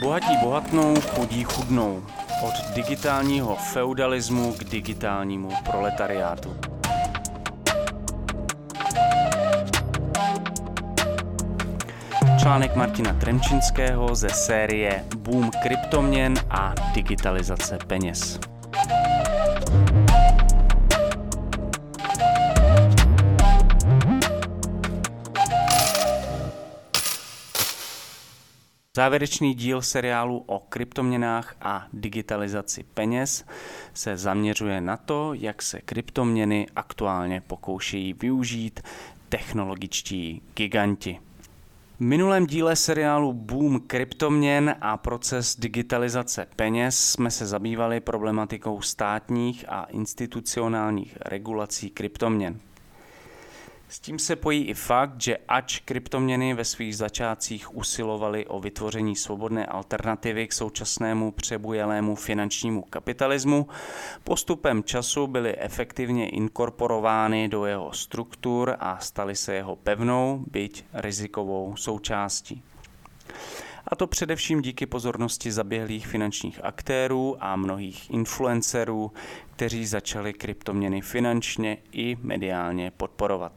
Bohatí 0.00 0.36
bohatnou, 0.42 0.94
chudí 1.00 1.44
chudnou. 1.44 2.02
Od 2.42 2.74
digitálního 2.74 3.56
feudalismu 3.56 4.52
k 4.52 4.64
digitálnímu 4.64 5.48
proletariátu. 5.70 6.56
Článek 12.42 12.76
Martina 12.76 13.12
Tremčinského 13.12 14.14
ze 14.14 14.28
série 14.28 15.04
Boom 15.16 15.50
kryptoměn 15.62 16.34
a 16.50 16.74
digitalizace 16.94 17.78
peněz. 17.86 18.49
Závěrečný 29.00 29.54
díl 29.54 29.82
seriálu 29.82 30.44
o 30.46 30.58
kryptoměnách 30.58 31.56
a 31.60 31.86
digitalizaci 31.92 32.84
peněz 32.94 33.44
se 33.94 34.16
zaměřuje 34.16 34.80
na 34.80 34.96
to, 34.96 35.34
jak 35.34 35.62
se 35.62 35.80
kryptoměny 35.80 36.66
aktuálně 36.76 37.42
pokoušejí 37.46 38.12
využít 38.12 38.80
technologičtí 39.28 40.42
giganti. 40.54 41.18
V 41.96 42.00
minulém 42.00 42.46
díle 42.46 42.76
seriálu 42.76 43.32
Boom 43.32 43.80
kryptoměn 43.80 44.76
a 44.80 44.96
proces 44.96 45.56
digitalizace 45.60 46.46
peněz 46.56 46.98
jsme 46.98 47.30
se 47.30 47.46
zabývali 47.46 48.00
problematikou 48.00 48.80
státních 48.82 49.64
a 49.68 49.84
institucionálních 49.84 51.18
regulací 51.20 51.90
kryptoměn. 51.90 52.60
S 53.90 54.00
tím 54.00 54.18
se 54.18 54.36
pojí 54.36 54.64
i 54.64 54.74
fakt, 54.74 55.20
že 55.20 55.38
ač 55.48 55.78
kryptoměny 55.78 56.54
ve 56.54 56.64
svých 56.64 56.96
začátcích 56.96 57.76
usilovaly 57.76 58.46
o 58.46 58.60
vytvoření 58.60 59.16
svobodné 59.16 59.66
alternativy 59.66 60.48
k 60.48 60.52
současnému 60.52 61.30
přebujelému 61.30 62.14
finančnímu 62.14 62.82
kapitalismu, 62.82 63.68
postupem 64.24 64.84
času 64.84 65.26
byly 65.26 65.58
efektivně 65.58 66.28
inkorporovány 66.28 67.48
do 67.48 67.66
jeho 67.66 67.92
struktur 67.92 68.76
a 68.80 68.98
staly 68.98 69.36
se 69.36 69.54
jeho 69.54 69.76
pevnou, 69.76 70.44
byť 70.50 70.84
rizikovou 70.92 71.76
součástí. 71.76 72.62
A 73.86 73.96
to 73.96 74.06
především 74.06 74.62
díky 74.62 74.86
pozornosti 74.86 75.52
zaběhlých 75.52 76.06
finančních 76.06 76.64
aktérů 76.64 77.36
a 77.40 77.56
mnohých 77.56 78.10
influencerů, 78.10 79.12
kteří 79.56 79.86
začali 79.86 80.32
kryptoměny 80.32 81.00
finančně 81.00 81.78
i 81.92 82.16
mediálně 82.22 82.90
podporovat. 82.90 83.52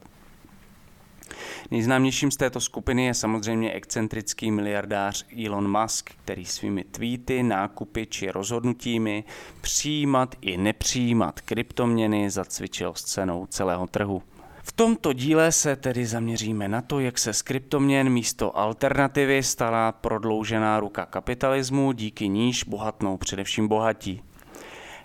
Nejznámějším 1.70 2.30
z 2.30 2.36
této 2.36 2.60
skupiny 2.60 3.04
je 3.04 3.14
samozřejmě 3.14 3.72
excentrický 3.72 4.50
miliardář 4.50 5.26
Elon 5.46 5.80
Musk, 5.80 6.10
který 6.24 6.44
svými 6.44 6.84
tweety, 6.84 7.42
nákupy 7.42 8.06
či 8.06 8.30
rozhodnutími 8.30 9.24
přijímat 9.60 10.34
i 10.40 10.56
nepřijímat 10.56 11.40
kryptoměny 11.40 12.30
zacvičil 12.30 12.92
s 12.96 13.02
cenou 13.02 13.46
celého 13.46 13.86
trhu. 13.86 14.22
V 14.62 14.72
tomto 14.72 15.12
díle 15.12 15.52
se 15.52 15.76
tedy 15.76 16.06
zaměříme 16.06 16.68
na 16.68 16.80
to, 16.80 17.00
jak 17.00 17.18
se 17.18 17.32
z 17.32 17.42
kryptoměn 17.42 18.10
místo 18.10 18.58
alternativy 18.58 19.42
stala 19.42 19.92
prodloužená 19.92 20.80
ruka 20.80 21.06
kapitalismu, 21.06 21.92
díky 21.92 22.28
níž 22.28 22.64
bohatnou 22.64 23.16
především 23.16 23.68
bohatí. 23.68 24.22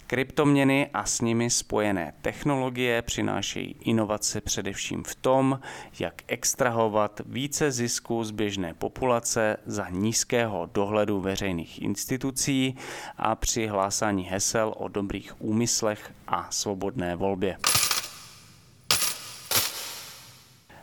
Kryptoměny 0.10 0.90
a 0.94 1.06
s 1.06 1.22
nimi 1.22 1.50
spojené 1.50 2.14
technologie 2.22 3.02
přinášejí 3.02 3.76
inovace 3.80 4.42
především 4.42 5.04
v 5.04 5.16
tom, 5.16 5.60
jak 6.00 6.14
extrahovat 6.28 7.22
více 7.26 7.72
zisku 7.72 8.24
z 8.24 8.32
běžné 8.32 8.74
populace 8.74 9.58
za 9.66 9.90
nízkého 9.90 10.70
dohledu 10.74 11.22
veřejných 11.22 11.82
institucí 11.82 12.76
a 13.18 13.36
při 13.36 13.68
hlásání 13.68 14.24
hesel 14.24 14.74
o 14.78 14.88
dobrých 14.88 15.42
úmyslech 15.42 16.14
a 16.28 16.48
svobodné 16.52 17.16
volbě. 17.16 17.58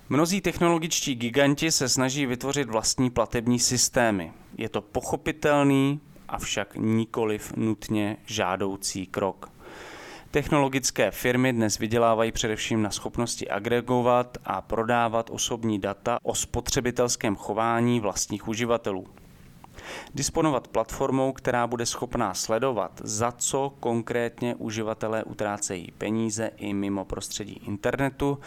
Mnozí 0.09 0.41
technologičtí 0.41 1.15
giganti 1.15 1.71
se 1.71 1.89
snaží 1.89 2.27
vytvořit 2.27 2.69
vlastní 2.69 3.11
platební 3.11 3.59
systémy. 3.59 4.33
Je 4.59 4.69
to 4.69 4.81
pochopitelný, 4.81 6.01
avšak 6.29 6.77
nikoliv 6.77 7.53
nutně 7.57 8.17
žádoucí 8.27 9.07
krok. 9.07 9.51
Technologické 10.31 11.11
firmy 11.11 11.53
dnes 11.53 11.79
vydělávají 11.79 12.33
především 12.33 12.83
na 12.83 12.91
schopnosti 12.91 13.49
agregovat 13.49 14.39
a 14.45 14.63
prodávat 14.63 15.31
osobní 15.31 15.79
data 15.79 16.19
o 16.23 16.35
spotřebitelském 16.35 17.37
chování 17.37 18.01
vlastních 18.01 18.49
uživatelů. 18.49 19.07
Disponovat 20.15 20.69
platformou, 20.69 21.33
která 21.33 21.67
bude 21.67 21.87
schopná 21.87 22.35
sledovat, 22.35 23.01
za 23.05 23.33
co 23.33 23.73
konkrétně 23.81 24.55
uživatelé 24.55 25.25
utrácejí 25.25 25.93
peníze 25.99 26.51
i 26.57 26.75
mimo 26.75 27.05
prostředí 27.05 27.61
internetu, 27.67 28.39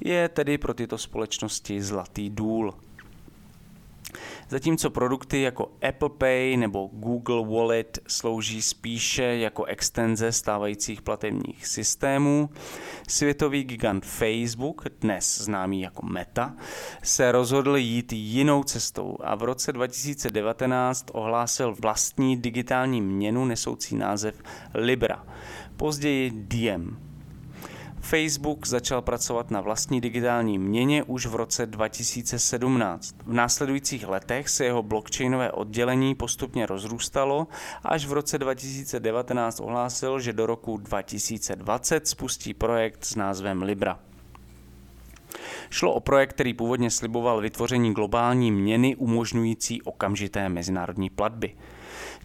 je 0.00 0.28
tedy 0.28 0.58
pro 0.58 0.74
tyto 0.74 0.98
společnosti 0.98 1.82
zlatý 1.82 2.30
důl 2.30 2.74
zatímco 4.48 4.90
produkty 4.90 5.42
jako 5.42 5.72
Apple 5.88 6.08
Pay 6.08 6.56
nebo 6.56 6.90
Google 6.92 7.56
Wallet 7.56 7.98
slouží 8.08 8.62
spíše 8.62 9.22
jako 9.22 9.64
extenze 9.64 10.32
stávajících 10.32 11.02
platebních 11.02 11.66
systémů. 11.66 12.50
Světový 13.08 13.64
gigant 13.64 14.06
Facebook, 14.06 14.84
dnes 15.00 15.40
známý 15.40 15.80
jako 15.80 16.06
Meta, 16.06 16.54
se 17.02 17.32
rozhodl 17.32 17.76
jít 17.76 18.12
jinou 18.12 18.64
cestou 18.64 19.16
a 19.20 19.34
v 19.34 19.42
roce 19.42 19.72
2019 19.72 21.06
ohlásil 21.12 21.74
vlastní 21.80 22.36
digitální 22.36 23.00
měnu 23.00 23.44
nesoucí 23.44 23.96
název 23.96 24.42
Libra, 24.74 25.24
později 25.76 26.30
Diem. 26.34 27.05
Facebook 28.06 28.66
začal 28.66 29.02
pracovat 29.02 29.50
na 29.50 29.60
vlastní 29.60 30.00
digitální 30.00 30.58
měně 30.58 31.02
už 31.02 31.26
v 31.26 31.34
roce 31.34 31.66
2017. 31.66 33.14
V 33.26 33.32
následujících 33.32 34.08
letech 34.08 34.48
se 34.48 34.64
jeho 34.64 34.82
blockchainové 34.82 35.52
oddělení 35.52 36.14
postupně 36.14 36.66
rozrůstalo, 36.66 37.46
až 37.84 38.06
v 38.06 38.12
roce 38.12 38.38
2019 38.38 39.60
ohlásil, 39.60 40.20
že 40.20 40.32
do 40.32 40.46
roku 40.46 40.76
2020 40.76 42.08
spustí 42.08 42.54
projekt 42.54 43.04
s 43.04 43.14
názvem 43.14 43.62
Libra. 43.62 43.98
Šlo 45.70 45.92
o 45.92 46.00
projekt, 46.00 46.32
který 46.32 46.54
původně 46.54 46.90
sliboval 46.90 47.40
vytvoření 47.40 47.94
globální 47.94 48.52
měny 48.52 48.96
umožňující 48.96 49.82
okamžité 49.82 50.48
mezinárodní 50.48 51.10
platby. 51.10 51.54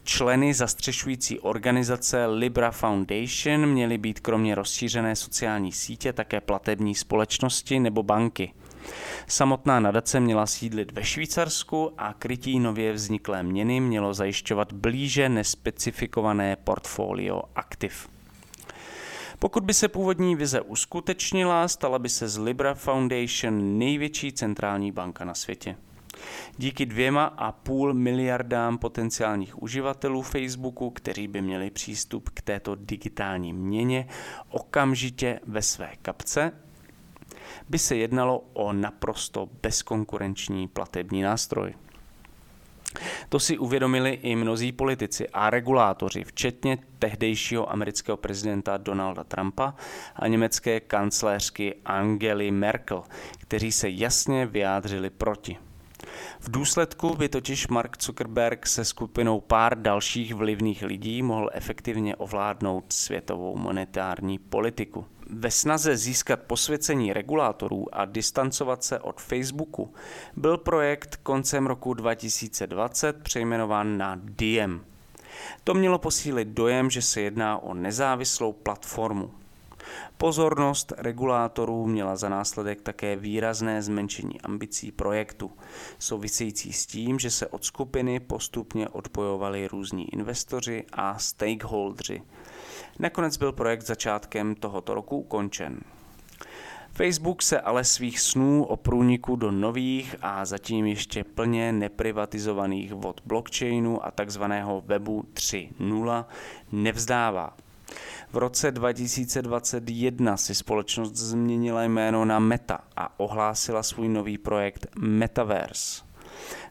Členy 0.04 0.54
zastřešující 0.54 1.40
organizace 1.40 2.26
Libra 2.26 2.72
Foundation 2.72 3.66
měly 3.66 3.98
být 3.98 4.20
kromě 4.20 4.56
rozšířené 4.56 5.16
sociální 5.16 5.72
sítě 5.72 6.14
také 6.14 6.42
platební 6.42 6.96
společnosti 6.96 7.80
nebo 7.80 8.04
banky. 8.04 8.54
Samotná 9.28 9.80
nadace 9.80 10.20
měla 10.20 10.46
sídlit 10.46 10.92
ve 10.92 11.04
Švýcarsku 11.04 11.94
a 11.98 12.14
krytí 12.14 12.60
nově 12.60 12.94
vzniklé 12.94 13.44
měny 13.44 13.80
mělo 13.80 14.14
zajišťovat 14.14 14.74
blíže 14.74 15.30
nespecifikované 15.30 16.56
portfolio 16.56 17.42
aktiv. 17.56 18.10
Pokud 19.40 19.64
by 19.64 19.74
se 19.74 19.88
původní 19.88 20.36
vize 20.36 20.62
uskutečnila, 20.62 21.68
stala 21.68 22.00
by 22.00 22.10
se 22.10 22.30
z 22.30 22.38
Libra 22.38 22.74
Foundation 22.74 23.78
největší 23.78 24.34
centrální 24.34 24.92
banka 24.92 25.26
na 25.26 25.34
světě. 25.34 25.76
Díky 26.58 26.86
dvěma 26.86 27.26
a 27.26 27.52
půl 27.52 27.94
miliardám 27.94 28.78
potenciálních 28.78 29.62
uživatelů 29.62 30.22
Facebooku, 30.22 30.90
kteří 30.90 31.28
by 31.28 31.42
měli 31.42 31.70
přístup 31.70 32.30
k 32.30 32.42
této 32.42 32.76
digitální 32.76 33.54
měně 33.54 34.08
okamžitě 34.50 35.40
ve 35.48 35.62
své 35.62 35.90
kapce, 36.02 36.52
by 37.70 37.80
se 37.80 37.96
jednalo 37.96 38.44
o 38.54 38.74
naprosto 38.74 39.50
bezkonkurenční 39.62 40.68
platební 40.68 41.22
nástroj. 41.22 41.74
To 43.30 43.40
si 43.40 43.58
uvědomili 43.58 44.12
i 44.12 44.36
mnozí 44.36 44.72
politici 44.72 45.30
a 45.30 45.50
regulátoři, 45.50 46.24
včetně 46.24 46.78
tehdejšího 47.00 47.72
amerického 47.72 48.18
prezidenta 48.18 48.78
Donalda 48.78 49.24
Trumpa 49.24 49.76
a 50.16 50.28
německé 50.28 50.80
kancléřky 50.80 51.76
Angely 51.86 52.52
Merkel, 52.52 53.04
kteří 53.38 53.72
se 53.72 53.90
jasně 53.90 54.46
vyjádřili 54.46 55.10
proti. 55.10 55.58
V 56.40 56.52
důsledku 56.52 57.16
by 57.16 57.30
totiž 57.30 57.68
Mark 57.68 58.04
Zuckerberg 58.04 58.68
se 58.68 58.86
skupinou 58.86 59.42
pár 59.42 59.82
dalších 59.82 60.36
vlivných 60.36 60.84
lidí 60.84 61.24
mohl 61.24 61.50
efektivně 61.54 62.16
ovládnout 62.16 62.94
světovou 62.94 63.58
monetární 63.58 64.40
politiku. 64.40 65.06
Ve 65.30 65.52
snaze 65.52 65.98
získat 65.98 66.40
posvěcení 66.40 67.14
regulátorů 67.14 67.96
a 67.96 68.06
distancovat 68.06 68.84
se 68.84 69.00
od 69.00 69.22
Facebooku 69.22 69.94
byl 70.36 70.58
projekt 70.58 71.16
koncem 71.16 71.68
roku 71.68 71.94
2020 71.94 73.24
přejmenován 73.24 73.98
na 73.98 74.20
Diem. 74.24 74.86
To 75.64 75.74
mělo 75.74 76.00
posílit 76.00 76.48
dojem, 76.48 76.90
že 76.90 77.02
se 77.02 77.22
jedná 77.22 77.58
o 77.58 77.74
nezávislou 77.74 78.54
platformu. 78.54 79.32
Pozornost 80.18 80.94
regulátorů 80.98 81.88
měla 81.88 82.16
za 82.16 82.30
následek 82.30 82.82
také 82.82 83.16
výrazné 83.16 83.82
zmenšení 83.82 84.42
ambicí 84.42 84.92
projektu, 84.92 85.52
související 86.00 86.74
s 86.74 86.86
tím, 86.86 87.20
že 87.20 87.32
se 87.32 87.48
od 87.48 87.66
skupiny 87.66 88.20
postupně 88.20 88.90
odpojovali 88.90 89.68
různí 89.68 90.14
investoři 90.14 90.86
a 90.94 91.20
stakeholdři. 91.20 92.22
Nakonec 93.00 93.38
byl 93.38 93.52
projekt 93.52 93.82
začátkem 93.82 94.56
tohoto 94.56 94.94
roku 94.94 95.18
ukončen. 95.18 95.80
Facebook 96.94 97.42
se 97.42 97.62
ale 97.62 97.84
svých 97.84 98.20
snů 98.20 98.64
o 98.66 98.78
průniku 98.78 99.36
do 99.36 99.52
nových 99.52 100.16
a 100.22 100.46
zatím 100.46 100.86
ještě 100.86 101.24
plně 101.24 101.72
neprivatizovaných 101.72 102.94
vod 102.94 103.22
blockchainu 103.26 104.06
a 104.06 104.12
takzvaného 104.12 104.84
webu 104.86 105.26
3.0 105.34 106.26
nevzdává. 106.72 107.58
V 108.34 108.38
roce 108.38 108.72
2021 108.72 110.38
si 110.38 110.56
společnost 110.56 111.16
změnila 111.16 111.84
jméno 111.84 112.26
na 112.26 112.40
Meta 112.40 112.80
a 112.96 113.20
ohlásila 113.20 113.84
svůj 113.84 114.10
nový 114.10 114.38
projekt 114.38 114.88
Metaverse. 115.00 116.04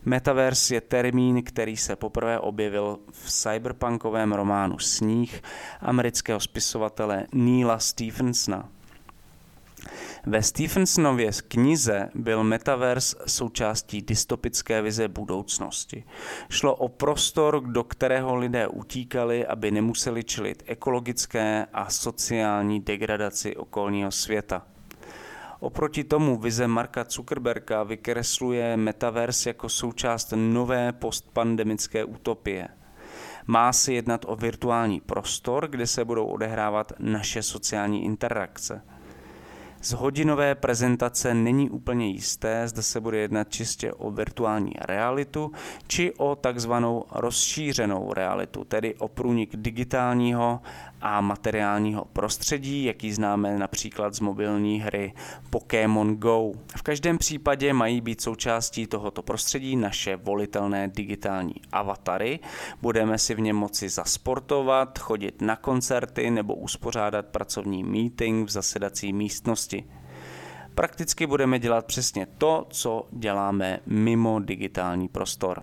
Metaverse 0.04 0.74
je 0.74 0.80
termín, 0.80 1.42
který 1.42 1.76
se 1.76 1.96
poprvé 1.96 2.38
objevil 2.38 2.98
v 3.10 3.30
cyberpunkovém 3.30 4.32
románu 4.32 4.78
Sníh 4.78 5.42
amerického 5.80 6.40
spisovatele 6.40 7.26
Neila 7.32 7.78
Stephensona. 7.78 8.68
Ve 10.26 10.42
Stephensonově 10.42 11.30
knize 11.48 12.08
byl 12.14 12.44
metaverse 12.44 13.16
součástí 13.26 14.02
dystopické 14.02 14.82
vize 14.82 15.08
budoucnosti. 15.08 16.04
Šlo 16.50 16.76
o 16.76 16.88
prostor, 16.88 17.60
do 17.60 17.84
kterého 17.84 18.36
lidé 18.36 18.68
utíkali, 18.68 19.46
aby 19.46 19.70
nemuseli 19.70 20.24
čelit 20.24 20.62
ekologické 20.66 21.66
a 21.72 21.90
sociální 21.90 22.80
degradaci 22.80 23.56
okolního 23.56 24.10
světa. 24.10 24.66
Oproti 25.60 26.04
tomu 26.04 26.38
vize 26.38 26.66
Marka 26.66 27.04
Zuckerberga 27.10 27.82
vykresluje 27.82 28.76
metaverse 28.76 29.50
jako 29.50 29.68
součást 29.68 30.32
nové 30.36 30.92
postpandemické 30.92 32.04
utopie. 32.04 32.68
Má 33.46 33.72
se 33.72 33.92
jednat 33.92 34.24
o 34.28 34.36
virtuální 34.36 35.00
prostor, 35.00 35.68
kde 35.68 35.86
se 35.86 36.04
budou 36.04 36.26
odehrávat 36.26 36.92
naše 36.98 37.42
sociální 37.42 38.04
interakce– 38.04 38.82
z 39.82 39.92
hodinové 39.92 40.54
prezentace 40.54 41.34
není 41.34 41.70
úplně 41.70 42.08
jisté, 42.08 42.68
zda 42.68 42.82
se 42.82 43.00
bude 43.00 43.18
jednat 43.18 43.48
čistě 43.48 43.92
o 43.92 44.10
virtuální 44.10 44.72
realitu 44.80 45.52
či 45.86 46.12
o 46.16 46.36
takzvanou 46.36 47.04
rozšířenou 47.10 48.12
realitu, 48.12 48.64
tedy 48.64 48.94
o 48.94 49.08
průnik 49.08 49.56
digitálního 49.56 50.60
a 51.00 51.20
materiálního 51.20 52.04
prostředí, 52.04 52.84
jaký 52.84 53.12
známe 53.12 53.58
například 53.58 54.14
z 54.14 54.20
mobilní 54.20 54.80
hry 54.80 55.12
Pokémon 55.50 56.16
Go. 56.16 56.52
V 56.76 56.82
každém 56.82 57.18
případě 57.18 57.72
mají 57.72 58.00
být 58.00 58.20
součástí 58.20 58.86
tohoto 58.86 59.22
prostředí 59.22 59.76
naše 59.76 60.16
volitelné 60.16 60.88
digitální 60.88 61.54
avatary. 61.72 62.38
Budeme 62.82 63.18
si 63.18 63.34
v 63.34 63.40
něm 63.40 63.56
moci 63.56 63.88
zasportovat, 63.88 64.98
chodit 64.98 65.42
na 65.42 65.56
koncerty 65.56 66.30
nebo 66.30 66.54
uspořádat 66.54 67.26
pracovní 67.26 67.84
meeting 67.84 68.48
v 68.48 68.52
zasedací 68.52 69.12
místnosti. 69.12 69.69
Prakticky 70.74 71.26
budeme 71.26 71.58
dělat 71.58 71.84
přesně 71.86 72.26
to, 72.38 72.66
co 72.70 73.06
děláme 73.10 73.80
mimo 73.86 74.40
digitální 74.40 75.08
prostor. 75.08 75.62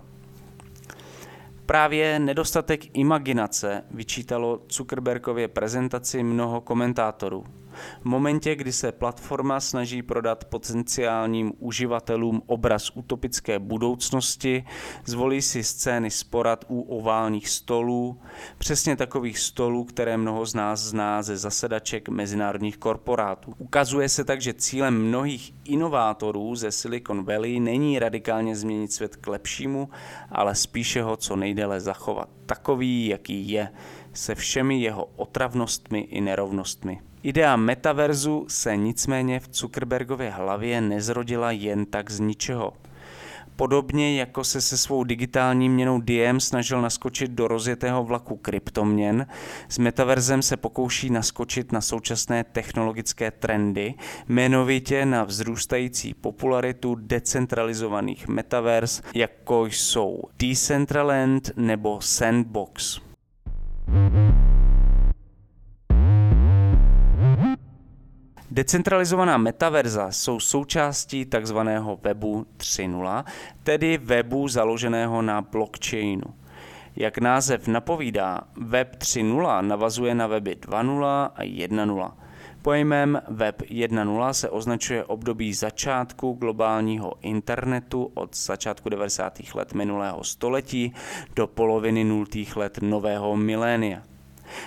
Právě 1.66 2.18
nedostatek 2.18 2.96
imaginace 2.96 3.84
vyčítalo 3.90 4.60
Zuckerbergově 4.70 5.48
prezentaci 5.48 6.22
mnoho 6.22 6.60
komentátorů. 6.60 7.44
V 8.00 8.04
momentě, 8.04 8.54
kdy 8.54 8.72
se 8.72 8.92
platforma 8.92 9.60
snaží 9.60 10.02
prodat 10.02 10.44
potenciálním 10.44 11.52
uživatelům 11.58 12.42
obraz 12.46 12.90
utopické 12.94 13.58
budoucnosti, 13.58 14.64
zvolí 15.04 15.42
si 15.42 15.64
scény 15.64 16.10
sporad 16.10 16.64
u 16.68 16.80
oválních 16.80 17.48
stolů, 17.48 18.20
přesně 18.58 18.96
takových 18.96 19.38
stolů, 19.38 19.84
které 19.84 20.16
mnoho 20.16 20.46
z 20.46 20.54
nás 20.54 20.80
zná 20.80 21.22
ze 21.22 21.36
zasedaček 21.36 22.08
mezinárodních 22.08 22.76
korporátů. 22.76 23.54
Ukazuje 23.58 24.08
se 24.08 24.24
tak, 24.24 24.40
že 24.40 24.54
cílem 24.54 25.08
mnohých 25.08 25.54
inovátorů 25.64 26.54
ze 26.54 26.70
Silicon 26.72 27.24
Valley 27.24 27.60
není 27.60 27.98
radikálně 27.98 28.56
změnit 28.56 28.92
svět 28.92 29.16
k 29.16 29.26
lepšímu, 29.26 29.88
ale 30.32 30.54
spíše 30.54 31.02
ho 31.02 31.16
co 31.16 31.36
nejdéle 31.36 31.80
zachovat 31.80 32.28
takový, 32.48 33.06
jaký 33.06 33.50
je, 33.50 33.68
se 34.18 34.34
všemi 34.34 34.80
jeho 34.80 35.04
otravnostmi 35.16 36.00
i 36.00 36.20
nerovnostmi. 36.20 37.00
Idea 37.22 37.56
metaverzu 37.56 38.44
se 38.48 38.76
nicméně 38.76 39.40
v 39.40 39.48
Zuckerbergově 39.52 40.30
hlavě 40.30 40.80
nezrodila 40.80 41.50
jen 41.50 41.86
tak 41.86 42.10
z 42.10 42.20
ničeho. 42.20 42.72
Podobně 43.56 44.20
jako 44.20 44.44
se 44.44 44.60
se 44.60 44.78
svou 44.78 45.04
digitální 45.04 45.68
měnou 45.68 46.00
Diem 46.00 46.40
snažil 46.40 46.82
naskočit 46.82 47.30
do 47.30 47.48
rozjetého 47.48 48.04
vlaku 48.04 48.36
kryptoměn, 48.36 49.26
s 49.68 49.78
metaverzem 49.78 50.42
se 50.42 50.56
pokouší 50.56 51.10
naskočit 51.10 51.72
na 51.72 51.80
současné 51.80 52.44
technologické 52.44 53.30
trendy, 53.30 53.94
jmenovitě 54.28 55.06
na 55.06 55.24
vzrůstající 55.24 56.14
popularitu 56.14 56.94
decentralizovaných 56.94 58.28
metavers, 58.28 59.02
jako 59.14 59.66
jsou 59.66 60.22
Decentraland 60.38 61.50
nebo 61.56 62.00
Sandbox. 62.00 63.07
Decentralizovaná 68.50 69.38
metaverza 69.38 70.10
jsou 70.10 70.40
součástí 70.40 71.24
takzvaného 71.24 71.98
webu 72.02 72.46
3.0, 72.56 73.24
tedy 73.62 73.98
webu 73.98 74.48
založeného 74.48 75.22
na 75.22 75.42
blockchainu. 75.42 76.34
Jak 76.96 77.18
název 77.18 77.68
napovídá, 77.68 78.40
web 78.56 78.96
3.0 78.96 79.62
navazuje 79.62 80.14
na 80.14 80.26
weby 80.26 80.54
2.0 80.54 81.30
a 81.34 81.42
1.0. 81.42 82.12
Pojmem 82.68 83.22
Web 83.28 83.62
1.0 83.62 84.30
se 84.30 84.50
označuje 84.50 85.04
období 85.04 85.54
začátku 85.54 86.32
globálního 86.32 87.14
internetu 87.20 88.10
od 88.14 88.36
začátku 88.36 88.88
90. 88.88 89.38
let 89.54 89.72
minulého 89.72 90.24
století 90.24 90.94
do 91.36 91.46
poloviny 91.46 92.04
0. 92.04 92.24
let 92.56 92.78
nového 92.82 93.36
milénia. 93.36 94.02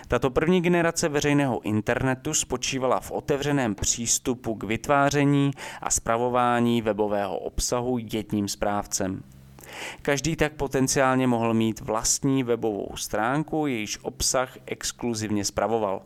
Tato 0.08 0.30
první 0.30 0.62
generace 0.62 1.10
veřejného 1.10 1.62
internetu 1.62 2.34
spočívala 2.34 3.00
v 3.00 3.12
otevřeném 3.12 3.76
přístupu 3.76 4.56
k 4.56 4.64
vytváření 4.64 5.52
a 5.82 5.90
zpravování 5.90 6.82
webového 6.82 7.38
obsahu 7.38 7.98
jedním 8.14 8.48
správcem. 8.48 9.24
Každý 10.02 10.36
tak 10.36 10.54
potenciálně 10.54 11.28
mohl 11.28 11.54
mít 11.54 11.80
vlastní 11.80 12.44
webovou 12.44 12.90
stránku, 12.96 13.68
jejíž 13.68 14.00
obsah 14.02 14.58
exkluzivně 14.66 15.46
spravoval. 15.46 16.02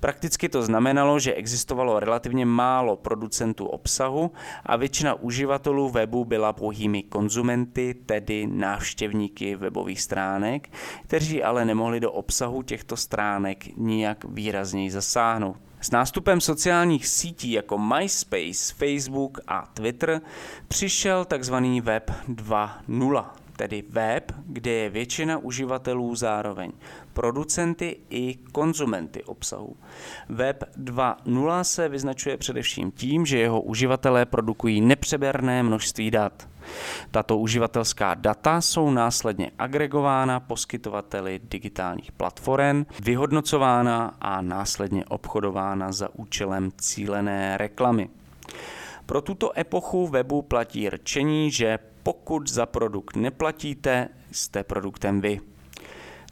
Prakticky 0.00 0.48
to 0.48 0.62
znamenalo, 0.62 1.18
že 1.18 1.34
existovalo 1.34 2.00
relativně 2.00 2.46
málo 2.46 2.96
producentů 2.96 3.66
obsahu 3.66 4.32
a 4.66 4.76
většina 4.76 5.14
uživatelů 5.14 5.88
webu 5.90 6.24
byla 6.24 6.52
pouhými 6.52 7.02
konzumenty, 7.02 7.94
tedy 8.06 8.46
návštěvníky 8.46 9.56
webových 9.56 10.00
stránek, 10.00 10.68
kteří 11.02 11.42
ale 11.42 11.64
nemohli 11.64 12.00
do 12.00 12.12
obsahu 12.12 12.62
těchto 12.62 12.96
stránek 12.96 13.76
nijak 13.76 14.24
výrazněji 14.24 14.90
zasáhnout. 14.90 15.56
S 15.80 15.90
nástupem 15.90 16.40
sociálních 16.40 17.06
sítí 17.06 17.52
jako 17.52 17.78
MySpace, 17.78 18.74
Facebook 18.76 19.38
a 19.46 19.66
Twitter 19.74 20.20
přišel 20.68 21.24
tzv. 21.24 21.54
Web 21.82 22.10
2.0, 22.28 23.24
tedy 23.60 23.84
web, 23.88 24.32
kde 24.46 24.70
je 24.70 24.90
většina 24.90 25.38
uživatelů 25.38 26.14
zároveň 26.14 26.72
producenty 27.12 27.96
i 28.10 28.38
konzumenty 28.52 29.24
obsahu. 29.24 29.76
Web 30.28 30.64
2.0 30.78 31.60
se 31.60 31.88
vyznačuje 31.88 32.36
především 32.36 32.90
tím, 32.90 33.26
že 33.26 33.38
jeho 33.38 33.60
uživatelé 33.60 34.26
produkují 34.26 34.80
nepřeberné 34.80 35.62
množství 35.62 36.10
dat. 36.10 36.48
Tato 37.10 37.38
uživatelská 37.38 38.14
data 38.14 38.60
jsou 38.60 38.90
následně 38.90 39.50
agregována 39.58 40.40
poskytovateli 40.40 41.40
digitálních 41.44 42.12
platform, 42.12 42.86
vyhodnocována 43.02 44.14
a 44.20 44.40
následně 44.40 45.04
obchodována 45.04 45.92
za 45.92 46.08
účelem 46.14 46.70
cílené 46.76 47.56
reklamy. 47.56 48.08
Pro 49.10 49.20
tuto 49.20 49.58
epochu 49.58 50.06
webu 50.06 50.42
platí 50.42 50.90
rčení, 50.90 51.50
že 51.50 51.78
pokud 52.02 52.50
za 52.50 52.66
produkt 52.66 53.16
neplatíte, 53.16 54.08
jste 54.32 54.64
produktem 54.64 55.20
vy. 55.20 55.40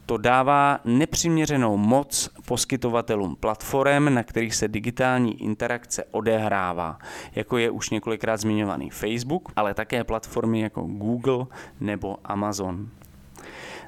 To 0.06 0.16
dává 0.16 0.80
nepřiměřenou 0.84 1.76
moc 1.76 2.30
poskytovatelům 2.46 3.36
platform, 3.36 4.14
na 4.14 4.22
kterých 4.22 4.54
se 4.54 4.68
digitální 4.68 5.42
interakce 5.42 6.04
odehrává, 6.10 6.98
jako 7.34 7.58
je 7.58 7.70
už 7.70 7.90
několikrát 7.90 8.36
zmiňovaný 8.36 8.90
Facebook, 8.90 9.52
ale 9.56 9.74
také 9.74 10.04
platformy 10.04 10.60
jako 10.60 10.82
Google 10.82 11.46
nebo 11.80 12.16
Amazon. 12.24 12.88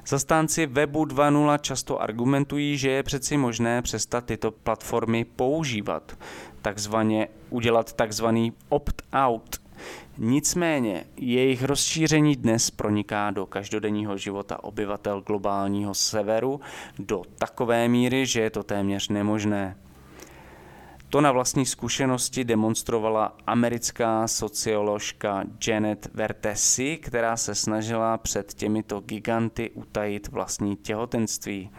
Zastánci 0.07 0.65
webu 0.65 1.05
2.0 1.05 1.59
často 1.59 2.01
argumentují, 2.01 2.77
že 2.77 2.89
je 2.89 3.03
přeci 3.03 3.37
možné 3.37 3.81
přestat 3.81 4.25
tyto 4.25 4.51
platformy 4.51 5.25
používat, 5.25 6.17
takzvaně 6.61 7.27
udělat 7.49 7.93
takzvaný 7.93 8.53
opt-out. 8.69 9.61
Nicméně 10.17 11.05
jejich 11.17 11.63
rozšíření 11.63 12.35
dnes 12.35 12.71
proniká 12.71 13.31
do 13.31 13.45
každodenního 13.45 14.17
života 14.17 14.63
obyvatel 14.63 15.21
globálního 15.21 15.93
severu 15.93 16.61
do 16.99 17.21
takové 17.37 17.87
míry, 17.87 18.25
že 18.25 18.41
je 18.41 18.49
to 18.49 18.63
téměř 18.63 19.09
nemožné. 19.09 19.75
To 21.09 21.21
na 21.21 21.31
vlastní 21.31 21.65
zkušenosti 21.65 22.43
demonstrovala 22.43 23.37
americká 23.47 24.27
socioložka 24.27 25.43
Janet 25.67 26.09
Vertesi, 26.13 26.97
která 26.97 27.37
se 27.37 27.55
snažila 27.55 28.17
před 28.17 28.53
těmito 28.53 28.99
giganty 28.99 29.69
utajit 29.69 30.27
vlastní 30.27 30.75
těhotenství. 30.75 31.69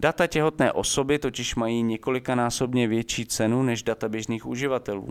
Data 0.00 0.26
těhotné 0.26 0.72
osoby 0.72 1.18
totiž 1.18 1.54
mají 1.54 1.82
několikanásobně 1.82 2.88
větší 2.88 3.26
cenu 3.26 3.62
než 3.62 3.82
data 3.82 4.08
běžných 4.08 4.46
uživatelů. 4.46 5.08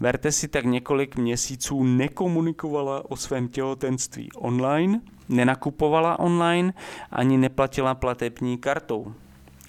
Vertesi 0.00 0.48
tak 0.48 0.64
několik 0.64 1.16
měsíců 1.16 1.84
nekomunikovala 1.84 3.10
o 3.10 3.16
svém 3.16 3.48
těhotenství 3.48 4.32
online, 4.32 5.00
nenakupovala 5.28 6.18
online 6.18 6.74
ani 7.10 7.38
neplatila 7.38 7.94
platební 7.94 8.58
kartou. 8.58 9.14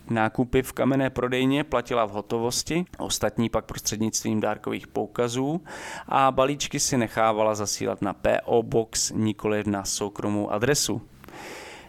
Nákupy 0.09 0.61
v 0.61 0.73
kamenné 0.73 1.09
prodejně 1.09 1.63
platila 1.63 2.05
v 2.05 2.11
hotovosti, 2.11 2.85
ostatní 2.97 3.49
pak 3.49 3.65
prostřednictvím 3.65 4.41
dárkových 4.41 4.87
poukazů 4.87 5.61
a 6.07 6.31
balíčky 6.31 6.79
si 6.79 6.97
nechávala 6.97 7.55
zasílat 7.55 8.01
na 8.01 8.13
PO 8.13 8.63
Box, 8.63 9.11
nikoli 9.15 9.63
na 9.67 9.85
soukromou 9.85 10.51
adresu. 10.51 11.01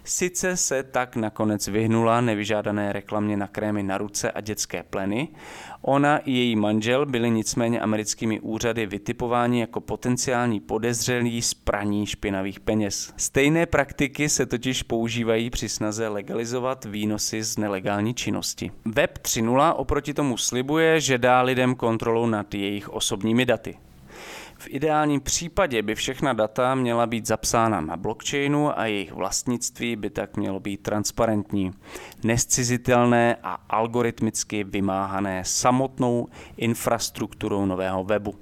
Sice 0.09 0.57
se 0.57 0.83
tak 0.83 1.17
nakonec 1.17 1.69
vyhnula 1.69 2.21
nevyžádané 2.21 2.93
reklamě 2.93 3.37
na 3.37 3.47
krémy 3.47 3.83
na 3.83 3.99
ruce 3.99 4.31
a 4.31 4.41
dětské 4.41 4.83
pleny, 4.83 5.29
ona 5.83 6.19
i 6.19 6.33
její 6.33 6.57
manžel 6.57 7.07
byli 7.07 7.31
nicméně 7.31 7.81
americkými 7.81 8.41
úřady 8.41 8.87
vytipováni 8.87 9.61
jako 9.61 9.81
potenciální 9.81 10.61
podezřelí 10.61 11.43
z 11.43 11.55
praní 11.55 12.07
špinavých 12.07 12.61
peněz. 12.61 13.13
Stejné 13.17 13.67
praktiky 13.67 14.29
se 14.29 14.47
totiž 14.47 14.83
používají 14.83 15.51
při 15.51 15.69
snaze 15.69 16.09
legalizovat 16.09 16.85
výnosy 16.85 17.43
z 17.43 17.59
nelegální 17.59 18.15
činnosti. 18.15 18.71
Web 18.85 19.19
3.0 19.19 19.75
oproti 19.77 20.15
tomu 20.15 20.37
slibuje, 20.37 21.01
že 21.01 21.19
dá 21.19 21.43
lidem 21.43 21.75
kontrolu 21.75 22.27
nad 22.27 22.55
jejich 22.55 22.89
osobními 22.89 23.47
daty. 23.47 23.88
V 24.61 24.69
ideálním 24.71 25.21
případě 25.21 25.83
by 25.83 25.95
všechna 25.95 26.33
data 26.33 26.75
měla 26.75 27.07
být 27.07 27.27
zapsána 27.27 27.81
na 27.81 27.97
blockchainu 27.97 28.79
a 28.79 28.87
jejich 28.87 29.13
vlastnictví 29.13 29.97
by 29.97 30.11
tak 30.11 30.37
mělo 30.37 30.61
být 30.61 30.83
transparentní, 30.83 31.73
nescizitelné 32.25 33.37
a 33.43 33.53
algoritmicky 33.69 34.65
vymáhané 34.65 35.45
samotnou 35.45 36.29
infrastrukturou 36.57 37.67
nového 37.67 38.05
webu. 38.05 38.35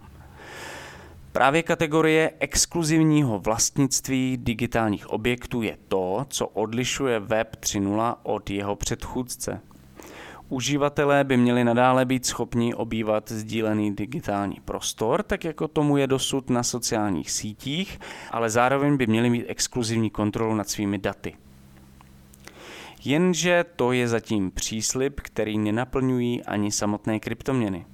Právě 1.32 1.62
kategorie 1.62 2.32
exkluzivního 2.38 3.38
vlastnictví 3.38 4.36
digitálních 4.36 5.10
objektů 5.10 5.62
je 5.62 5.78
to, 5.88 6.26
co 6.28 6.46
odlišuje 6.46 7.20
Web 7.20 7.56
3.0 7.60 8.16
od 8.22 8.50
jeho 8.50 8.76
předchůdce– 8.76 9.60
Uživatelé 10.48 11.24
by 11.24 11.36
měli 11.36 11.64
nadále 11.64 12.04
být 12.04 12.26
schopni 12.26 12.74
obývat 12.74 13.32
sdílený 13.32 13.94
digitální 13.94 14.56
prostor, 14.64 15.22
tak 15.22 15.44
jako 15.44 15.68
tomu 15.68 15.96
je 15.96 16.06
dosud 16.06 16.50
na 16.50 16.62
sociálních 16.62 17.30
sítích, 17.30 18.00
ale 18.30 18.50
zároveň 18.50 18.96
by 18.96 19.06
měli 19.06 19.30
mít 19.30 19.44
exkluzivní 19.48 20.10
kontrolu 20.10 20.54
nad 20.54 20.68
svými 20.68 20.98
daty. 20.98 21.34
Jenže 23.04 23.64
to 23.76 23.92
je 23.92 24.08
zatím 24.08 24.50
příslip, 24.50 25.20
který 25.20 25.58
nenaplňují 25.58 26.42
ani 26.42 26.72
samotné 26.72 27.20
kryptoměny. 27.20 27.86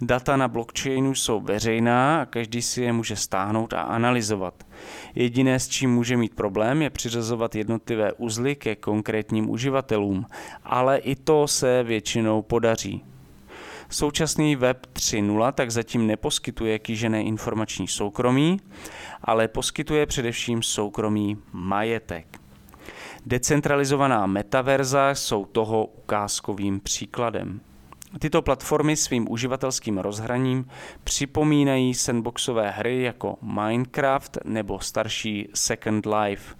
Data 0.00 0.36
na 0.36 0.48
blockchainu 0.48 1.14
jsou 1.14 1.40
veřejná 1.40 2.22
a 2.22 2.26
každý 2.26 2.62
si 2.62 2.82
je 2.82 2.92
může 2.92 3.16
stáhnout 3.16 3.72
a 3.72 3.80
analyzovat. 3.80 4.66
Jediné, 5.14 5.60
s 5.60 5.68
čím 5.68 5.94
může 5.94 6.16
mít 6.16 6.34
problém, 6.34 6.82
je 6.82 6.90
přiřazovat 6.90 7.54
jednotlivé 7.54 8.12
uzly 8.12 8.56
ke 8.56 8.76
konkrétním 8.76 9.50
uživatelům, 9.50 10.26
ale 10.64 10.98
i 10.98 11.16
to 11.16 11.48
se 11.48 11.82
většinou 11.82 12.42
podaří. 12.42 13.04
Současný 13.88 14.56
web 14.56 14.86
3.0 14.92 15.52
tak 15.52 15.70
zatím 15.70 16.06
neposkytuje 16.06 16.78
kýžené 16.78 17.22
informační 17.22 17.88
soukromí, 17.88 18.60
ale 19.24 19.48
poskytuje 19.48 20.06
především 20.06 20.62
soukromý 20.62 21.36
majetek. 21.52 22.26
Decentralizovaná 23.26 24.26
metaverza 24.26 25.10
jsou 25.10 25.44
toho 25.44 25.84
ukázkovým 25.84 26.80
příkladem. 26.80 27.60
Tyto 28.18 28.42
platformy 28.42 28.96
svým 28.96 29.30
uživatelským 29.30 29.98
rozhraním 29.98 30.68
připomínají 31.04 31.94
sandboxové 31.94 32.70
hry 32.70 33.02
jako 33.02 33.38
Minecraft 33.42 34.38
nebo 34.44 34.80
starší 34.80 35.48
Second 35.54 36.06
Life. 36.06 36.54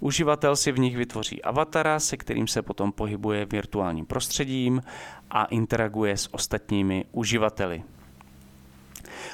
Uživatel 0.00 0.56
si 0.56 0.72
v 0.72 0.78
nich 0.78 0.96
vytvoří 0.96 1.42
avatara, 1.42 2.00
se 2.00 2.16
kterým 2.16 2.46
se 2.46 2.62
potom 2.62 2.92
pohybuje 2.92 3.44
virtuálním 3.44 4.06
prostředím 4.06 4.82
a 5.30 5.44
interaguje 5.44 6.16
s 6.16 6.34
ostatními 6.34 7.04
uživateli. 7.12 7.82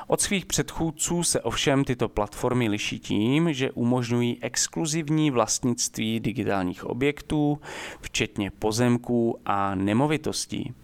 Od 0.07 0.21
svých 0.21 0.47
předchůdců 0.47 1.23
se 1.23 1.41
ovšem 1.41 1.85
tyto 1.85 2.09
platformy 2.09 2.69
liší 2.69 2.99
tím, 2.99 3.53
že 3.53 3.71
umožňují 3.71 4.39
exkluzivní 4.43 5.31
vlastnictví 5.31 6.21
digitálních 6.21 6.85
objektů, 6.85 7.61
včetně 8.01 8.51
pozemků 8.51 9.39
a 9.47 9.75
nemovitostí. 9.75 10.75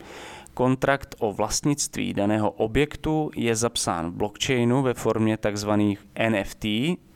Kontrakt 0.56 1.14
o 1.18 1.32
vlastnictví 1.32 2.14
daného 2.14 2.50
objektu 2.50 3.30
je 3.36 3.56
zapsán 3.56 4.10
v 4.10 4.14
blockchainu 4.14 4.82
ve 4.82 4.94
formě 4.94 5.36
tzv. 5.36 5.70
NFT, 6.28 6.64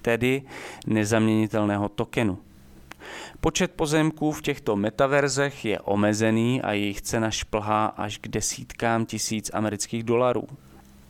tedy 0.03 0.43
nezaměnitelného 0.87 1.89
tokenu. 1.89 2.39
Počet 3.41 3.71
pozemků 3.71 4.33
v 4.33 4.43
těchto 4.43 4.77
metaverzech 4.77 5.65
je 5.65 5.81
omezený 5.81 6.63
a 6.63 6.73
jejich 6.73 7.03
cena 7.03 7.31
šplhá 7.31 7.87
až 7.87 8.19
k 8.19 8.29
desítkám 8.29 9.07
tisíc 9.07 9.51
amerických 9.55 10.03
dolarů. 10.03 10.45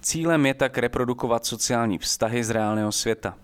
Cílem 0.01 0.47
je 0.47 0.55
tak 0.55 0.79
reprodukovat 0.79 1.47
sociální 1.47 1.99
vztahy 1.99 2.45
z 2.45 2.51
reálného 2.51 2.93
světa. 2.93 3.35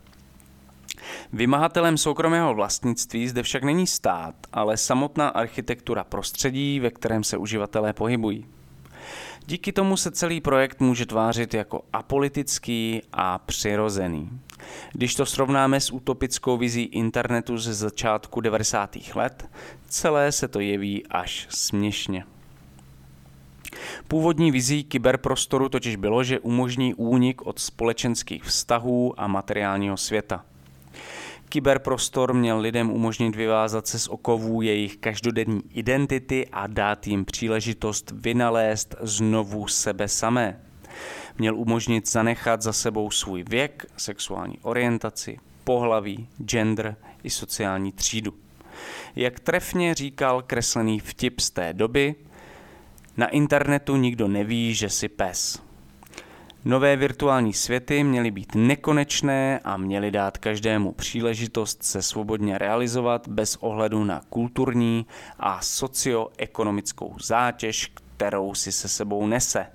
Vymahatelem 1.32 1.98
soukromého 1.98 2.54
vlastnictví 2.54 3.28
zde 3.28 3.42
však 3.42 3.62
není 3.62 3.86
stát, 3.86 4.34
ale 4.52 4.76
samotná 4.76 5.28
architektura 5.28 6.04
prostředí, 6.04 6.80
ve 6.80 6.90
kterém 6.90 7.24
se 7.24 7.36
uživatelé 7.36 7.92
pohybují. 7.92 8.55
Díky 9.46 9.72
tomu 9.72 9.96
se 9.96 10.10
celý 10.10 10.40
projekt 10.40 10.80
může 10.80 11.06
tvářit 11.06 11.54
jako 11.54 11.82
apolitický 11.92 13.02
a 13.12 13.38
přirozený. 13.38 14.30
Když 14.92 15.14
to 15.14 15.26
srovnáme 15.26 15.80
s 15.80 15.92
utopickou 15.92 16.56
vizí 16.56 16.82
internetu 16.82 17.58
ze 17.58 17.74
začátku 17.74 18.40
90. 18.40 18.96
let, 19.14 19.48
celé 19.88 20.32
se 20.32 20.48
to 20.48 20.60
jeví 20.60 21.06
až 21.06 21.46
směšně. 21.50 22.24
Původní 24.08 24.50
vizí 24.50 24.84
kyberprostoru 24.84 25.68
totiž 25.68 25.96
bylo, 25.96 26.24
že 26.24 26.40
umožní 26.40 26.94
únik 26.94 27.42
od 27.46 27.58
společenských 27.58 28.44
vztahů 28.44 29.20
a 29.20 29.26
materiálního 29.26 29.96
světa– 29.96 30.44
Kyberprostor 31.48 32.34
měl 32.34 32.58
lidem 32.58 32.90
umožnit 32.90 33.36
vyvázat 33.36 33.86
se 33.86 33.98
z 33.98 34.08
okovů 34.08 34.62
jejich 34.62 34.96
každodenní 34.96 35.62
identity 35.70 36.48
a 36.52 36.66
dát 36.66 37.06
jim 37.06 37.24
příležitost 37.24 38.12
vynalézt 38.16 38.94
znovu 39.00 39.68
sebe 39.68 40.08
samé. 40.08 40.60
Měl 41.38 41.56
umožnit 41.56 42.10
zanechat 42.10 42.62
za 42.62 42.72
sebou 42.72 43.10
svůj 43.10 43.44
věk, 43.48 43.86
sexuální 43.96 44.58
orientaci, 44.62 45.38
pohlaví, 45.64 46.28
gender 46.44 46.96
i 47.24 47.30
sociální 47.30 47.92
třídu. 47.92 48.34
Jak 49.16 49.40
trefně 49.40 49.94
říkal 49.94 50.42
kreslený 50.42 51.00
vtip 51.00 51.40
z 51.40 51.50
té 51.50 51.72
doby, 51.72 52.14
na 53.16 53.28
internetu 53.28 53.96
nikdo 53.96 54.28
neví, 54.28 54.74
že 54.74 54.90
si 54.90 55.08
pes. 55.08 55.65
Nové 56.66 56.96
virtuální 56.96 57.52
světy 57.52 58.04
měly 58.04 58.30
být 58.30 58.54
nekonečné 58.54 59.60
a 59.64 59.76
měly 59.76 60.10
dát 60.10 60.38
každému 60.38 60.92
příležitost 60.92 61.82
se 61.82 62.02
svobodně 62.02 62.58
realizovat 62.58 63.28
bez 63.28 63.56
ohledu 63.60 64.04
na 64.04 64.20
kulturní 64.28 65.06
a 65.40 65.60
socioekonomickou 65.62 67.16
zátěž, 67.20 67.92
kterou 68.16 68.54
si 68.54 68.72
se 68.72 68.88
sebou 68.88 69.26
nese. 69.26 69.66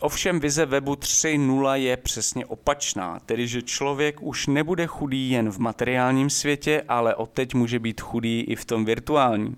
Ovšem 0.00 0.40
vize 0.40 0.66
webu 0.66 0.94
3.0 0.94 1.72
je 1.72 1.96
přesně 1.96 2.46
opačná, 2.46 3.20
tedy 3.26 3.48
že 3.48 3.62
člověk 3.62 4.22
už 4.22 4.46
nebude 4.46 4.86
chudý 4.86 5.30
jen 5.30 5.50
v 5.50 5.58
materiálním 5.58 6.30
světě, 6.30 6.82
ale 6.88 7.14
odteď 7.14 7.54
může 7.54 7.78
být 7.78 8.00
chudý 8.00 8.40
i 8.40 8.56
v 8.56 8.64
tom 8.64 8.84
virtuálním. 8.84 9.56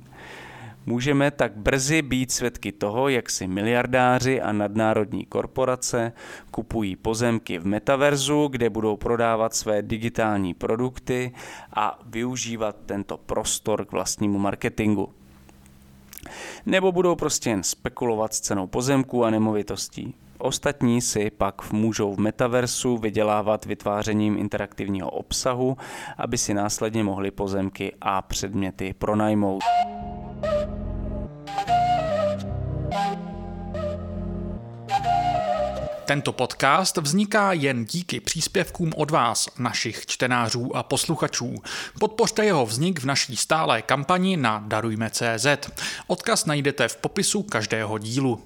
Můžeme 0.86 1.30
tak 1.30 1.56
brzy 1.56 2.02
být 2.02 2.32
svědky 2.32 2.72
toho, 2.72 3.08
jak 3.08 3.30
si 3.30 3.46
miliardáři 3.46 4.40
a 4.40 4.52
nadnárodní 4.52 5.24
korporace 5.24 6.12
kupují 6.50 6.96
pozemky 6.96 7.58
v 7.58 7.66
metaverzu, 7.66 8.48
kde 8.48 8.70
budou 8.70 8.96
prodávat 8.96 9.54
své 9.54 9.82
digitální 9.82 10.54
produkty 10.54 11.32
a 11.74 11.98
využívat 12.06 12.76
tento 12.86 13.16
prostor 13.16 13.84
k 13.84 13.92
vlastnímu 13.92 14.38
marketingu. 14.38 15.08
Nebo 16.66 16.92
budou 16.92 17.16
prostě 17.16 17.50
jen 17.50 17.62
spekulovat 17.62 18.34
s 18.34 18.40
cenou 18.40 18.66
pozemků 18.66 19.24
a 19.24 19.30
nemovitostí. 19.30 20.14
Ostatní 20.38 21.00
si 21.00 21.30
pak 21.30 21.72
můžou 21.72 22.14
v 22.14 22.18
metaversu 22.18 22.98
vydělávat 22.98 23.64
vytvářením 23.64 24.38
interaktivního 24.38 25.10
obsahu, 25.10 25.76
aby 26.18 26.38
si 26.38 26.54
následně 26.54 27.04
mohli 27.04 27.30
pozemky 27.30 27.92
a 28.00 28.22
předměty 28.22 28.94
pronajmout. 28.98 29.62
Tento 36.10 36.32
podcast 36.32 36.96
vzniká 36.96 37.52
jen 37.52 37.84
díky 37.84 38.20
příspěvkům 38.20 38.92
od 38.96 39.10
vás, 39.10 39.48
našich 39.58 40.06
čtenářů 40.06 40.76
a 40.76 40.82
posluchačů. 40.82 41.54
Podpořte 42.00 42.44
jeho 42.44 42.66
vznik 42.66 43.00
v 43.00 43.04
naší 43.04 43.36
stálé 43.36 43.82
kampani 43.82 44.36
na 44.36 44.64
Darujme.cz. 44.66 45.46
Odkaz 46.06 46.46
najdete 46.46 46.88
v 46.88 46.96
popisu 46.96 47.42
každého 47.42 47.98
dílu. 47.98 48.42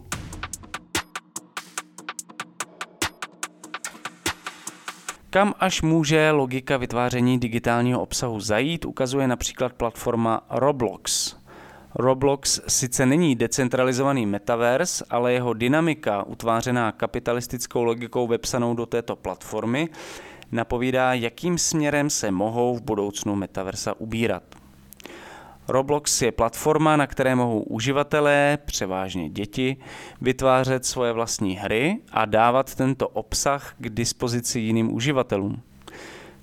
Kam 5.31 5.55
až 5.61 5.83
může 5.83 6.31
logika 6.31 6.77
vytváření 6.77 7.41
digitálního 7.41 8.03
obsahu 8.03 8.41
zajít, 8.41 8.85
ukazuje 8.85 9.29
například 9.29 9.73
platforma 9.73 10.47
Roblox. 10.51 11.37
Roblox 11.95 12.61
sice 12.69 13.07
není 13.07 13.37
decentralizovaný 13.37 14.27
metaverse, 14.27 15.05
ale 15.11 15.33
jeho 15.33 15.53
dynamika, 15.53 16.23
utvářená 16.23 16.93
kapitalistickou 16.93 17.85
logikou 17.85 18.27
vepsanou 18.27 18.75
do 18.75 18.87
této 18.87 19.17
platformy, 19.17 19.89
napovídá, 20.53 21.15
jakým 21.15 21.59
směrem 21.59 22.11
se 22.11 22.31
mohou 22.31 22.77
v 22.77 22.83
budoucnu 22.83 23.37
metaversa 23.37 23.95
ubírat. 24.01 24.43
Roblox 25.69 26.23
je 26.23 26.33
platforma, 26.33 26.97
na 26.97 27.07
které 27.07 27.35
mohou 27.35 27.63
uživatelé, 27.63 28.59
převážně 28.65 29.29
děti, 29.31 29.77
vytvářet 30.21 30.87
svoje 30.87 31.13
vlastní 31.13 31.57
hry 31.57 31.99
a 32.13 32.25
dávat 32.25 32.75
tento 32.75 33.09
obsah 33.09 33.75
k 33.79 33.89
dispozici 33.89 34.61
jiným 34.61 34.95
uživatelům. 34.95 35.63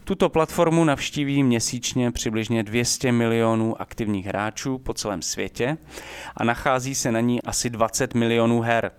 Tuto 0.04 0.30
platformu 0.30 0.84
navštíví 0.84 1.44
měsíčně 1.44 2.12
přibližně 2.12 2.64
200 2.64 3.12
milionů 3.12 3.82
aktivních 3.82 4.26
hráčů 4.26 4.78
po 4.78 4.94
celém 4.94 5.22
světě 5.22 5.78
a 6.38 6.44
nachází 6.44 6.96
se 6.96 7.12
na 7.12 7.20
ní 7.20 7.42
asi 7.42 7.70
20 7.70 8.14
milionů 8.14 8.62
her. 8.62 8.92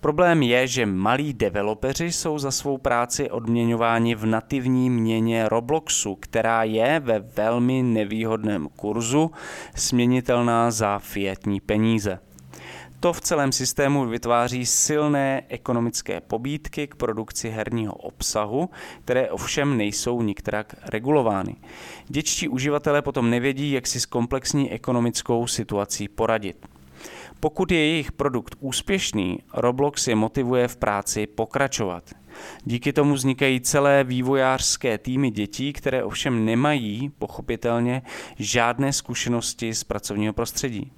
Problém 0.00 0.42
je, 0.42 0.66
že 0.66 0.86
malí 0.86 1.32
developeři 1.32 2.12
jsou 2.12 2.38
za 2.38 2.50
svou 2.50 2.78
práci 2.78 3.30
odměňováni 3.30 4.14
v 4.14 4.26
nativní 4.26 4.90
měně 4.90 5.48
Robloxu, 5.48 6.14
která 6.14 6.62
je 6.62 7.00
ve 7.00 7.18
velmi 7.18 7.82
nevýhodném 7.82 8.68
kurzu, 8.76 9.30
směnitelná 9.74 10.70
za 10.70 10.98
fiatní 10.98 11.60
peníze. 11.60 12.18
To 13.02 13.12
v 13.12 13.20
celém 13.20 13.52
systému 13.52 14.06
vytváří 14.06 14.66
silné 14.66 15.42
ekonomické 15.48 16.20
pobídky 16.20 16.86
k 16.86 16.94
produkci 16.94 17.50
herního 17.50 17.92
obsahu, 17.92 18.70
které 19.04 19.30
ovšem 19.30 19.76
nejsou 19.76 20.22
nikterak 20.22 20.74
regulovány. 20.84 21.56
Děčtí 22.08 22.48
uživatelé 22.48 23.02
potom 23.02 23.30
nevědí, 23.30 23.72
jak 23.72 23.86
si 23.86 24.00
s 24.00 24.06
komplexní 24.06 24.72
ekonomickou 24.72 25.46
situací 25.46 26.08
poradit. 26.08 26.66
Pokud 27.40 27.72
je 27.72 27.78
jejich 27.78 28.12
produkt 28.12 28.54
úspěšný, 28.60 29.38
Roblox 29.54 30.08
je 30.08 30.14
motivuje 30.14 30.68
v 30.68 30.76
práci 30.76 31.26
pokračovat. 31.26 32.04
Díky 32.64 32.92
tomu 32.92 33.14
vznikají 33.14 33.60
celé 33.60 34.04
vývojářské 34.04 34.98
týmy 34.98 35.30
dětí, 35.30 35.72
které 35.72 36.04
ovšem 36.04 36.44
nemají, 36.44 37.10
pochopitelně, 37.18 38.02
žádné 38.38 38.92
zkušenosti 38.92 39.74
z 39.74 39.84
pracovního 39.84 40.32
prostředí. 40.32 40.92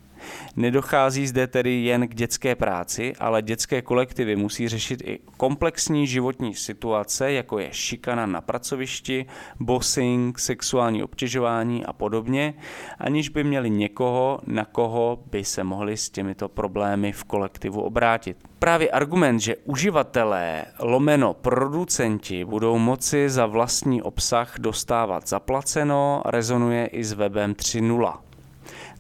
Nedochází 0.56 1.26
zde 1.26 1.46
tedy 1.46 1.70
jen 1.70 2.08
k 2.08 2.14
dětské 2.14 2.54
práci, 2.54 3.12
ale 3.18 3.42
dětské 3.42 3.82
kolektivy 3.82 4.36
musí 4.36 4.68
řešit 4.68 5.02
i 5.04 5.18
komplexní 5.36 6.06
životní 6.06 6.54
situace, 6.54 7.32
jako 7.32 7.58
je 7.58 7.68
šikana 7.72 8.26
na 8.26 8.40
pracovišti, 8.40 9.26
bossing, 9.60 10.38
sexuální 10.38 11.02
obtěžování 11.02 11.84
a 11.84 11.92
podobně, 11.92 12.54
aniž 12.98 13.28
by 13.28 13.44
měli 13.44 13.70
někoho, 13.70 14.40
na 14.46 14.64
koho 14.64 15.18
by 15.30 15.44
se 15.44 15.64
mohli 15.64 15.96
s 15.96 16.10
těmito 16.10 16.48
problémy 16.48 17.12
v 17.12 17.24
kolektivu 17.24 17.80
obrátit. 17.82 18.36
Právě 18.58 18.90
argument, 18.90 19.40
že 19.40 19.56
uživatelé 19.64 20.64
lomeno 20.78 21.34
producenti 21.34 22.44
budou 22.44 22.78
moci 22.78 23.30
za 23.30 23.46
vlastní 23.46 24.02
obsah 24.02 24.54
dostávat 24.58 25.28
zaplaceno, 25.28 26.22
rezonuje 26.24 26.86
i 26.86 27.04
s 27.04 27.12
webem 27.12 27.52
3.0. 27.52 28.33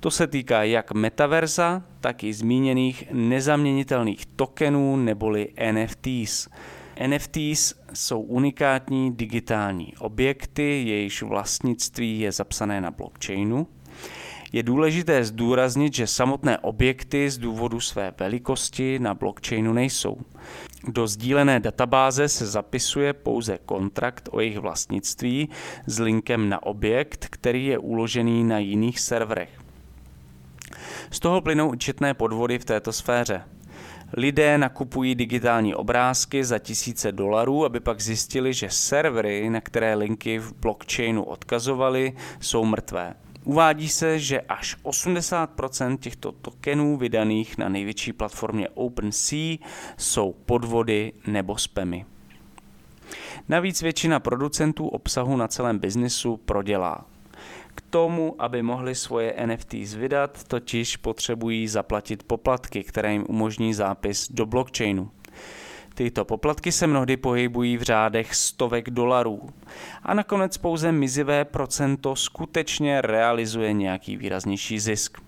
To 0.04 0.10
se 0.10 0.26
týká 0.26 0.62
jak 0.62 0.92
metaverza, 0.92 1.82
tak 2.00 2.24
i 2.24 2.32
zmíněných 2.32 3.04
nezaměnitelných 3.12 4.26
tokenů 4.26 4.96
neboli 4.96 5.48
NFTs. 5.72 6.48
NFTs 7.06 7.74
jsou 7.92 8.20
unikátní 8.20 9.12
digitální 9.16 9.96
objekty, 9.98 10.84
jejichž 10.86 11.22
vlastnictví 11.22 12.20
je 12.20 12.32
zapsané 12.32 12.80
na 12.80 12.90
blockchainu. 12.90 13.66
Je 14.52 14.62
důležité 14.62 15.24
zdůraznit, 15.24 15.94
že 15.94 16.06
samotné 16.06 16.58
objekty 16.58 17.30
z 17.30 17.38
důvodu 17.38 17.80
své 17.80 18.14
velikosti 18.18 18.98
na 18.98 19.14
blockchainu 19.14 19.72
nejsou. 19.72 20.16
Do 20.88 21.06
sdílené 21.06 21.60
databáze 21.60 22.28
se 22.28 22.46
zapisuje 22.46 23.12
pouze 23.12 23.58
kontrakt 23.64 24.28
o 24.32 24.40
jejich 24.40 24.58
vlastnictví 24.58 25.48
s 25.86 25.98
linkem 25.98 26.48
na 26.48 26.62
objekt, 26.62 27.26
který 27.30 27.66
je 27.66 27.78
uložený 27.78 28.44
na 28.44 28.58
jiných 28.58 29.00
serverech. 29.00 29.63
Z 31.10 31.20
toho 31.20 31.40
plynou 31.40 31.74
četné 31.74 32.14
podvody 32.14 32.58
v 32.58 32.64
této 32.64 32.92
sféře. 32.92 33.44
Lidé 34.12 34.58
nakupují 34.58 35.14
digitální 35.14 35.74
obrázky 35.74 36.44
za 36.44 36.58
tisíce 36.58 37.12
dolarů, 37.12 37.64
aby 37.64 37.80
pak 37.80 38.00
zjistili, 38.00 38.52
že 38.52 38.70
servery, 38.70 39.50
na 39.50 39.60
které 39.60 39.94
linky 39.94 40.38
v 40.38 40.52
blockchainu 40.52 41.24
odkazovaly, 41.24 42.12
jsou 42.40 42.64
mrtvé. 42.64 43.14
Uvádí 43.44 43.88
se, 43.88 44.18
že 44.18 44.40
až 44.40 44.76
80% 44.82 45.98
těchto 45.98 46.32
tokenů 46.32 46.96
vydaných 46.96 47.58
na 47.58 47.68
největší 47.68 48.12
platformě 48.12 48.68
OpenSea 48.68 49.56
jsou 49.96 50.34
podvody 50.46 51.12
nebo 51.26 51.58
spamy. 51.58 52.04
Navíc 53.48 53.82
většina 53.82 54.20
producentů 54.20 54.88
obsahu 54.88 55.36
na 55.36 55.48
celém 55.48 55.78
biznisu 55.78 56.36
prodělá. 56.36 57.04
K 57.74 57.80
tomu, 57.90 58.34
aby 58.38 58.62
mohli 58.62 58.94
svoje 58.94 59.34
NFTs 59.46 59.94
vydat, 59.94 60.44
totiž 60.44 60.96
potřebují 60.96 61.68
zaplatit 61.68 62.22
poplatky, 62.22 62.84
které 62.84 63.12
jim 63.12 63.24
umožní 63.28 63.74
zápis 63.74 64.32
do 64.32 64.46
blockchainu. 64.46 65.10
Tyto 65.94 66.24
poplatky 66.24 66.72
se 66.72 66.86
mnohdy 66.86 67.16
pohybují 67.16 67.76
v 67.76 67.82
řádech 67.82 68.34
stovek 68.34 68.90
dolarů. 68.90 69.40
A 70.02 70.14
nakonec 70.14 70.56
pouze 70.58 70.92
mizivé 70.92 71.44
procento 71.44 72.16
skutečně 72.16 73.00
realizuje 73.00 73.72
nějaký 73.72 74.16
výraznější 74.16 74.78
zisk. 74.78 75.18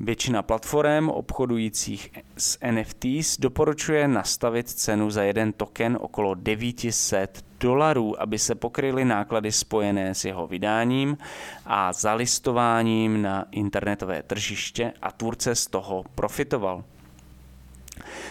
Většina 0.00 0.42
platform 0.42 1.08
obchodujících 1.08 2.10
s 2.36 2.58
NFTs 2.70 3.38
doporučuje 3.38 4.08
nastavit 4.08 4.68
cenu 4.68 5.10
za 5.10 5.22
jeden 5.22 5.52
token 5.52 5.98
okolo 6.00 6.34
900 6.34 7.44
dolarů, 7.62 8.22
aby 8.22 8.38
se 8.38 8.54
pokryly 8.54 9.04
náklady 9.04 9.52
spojené 9.52 10.14
s 10.14 10.24
jeho 10.24 10.46
vydáním 10.46 11.18
a 11.66 11.92
zalistováním 11.92 13.22
na 13.22 13.44
internetové 13.50 14.22
tržiště 14.22 14.92
a 15.02 15.12
tvůrce 15.12 15.54
z 15.54 15.66
toho 15.66 16.04
profitoval. 16.14 16.84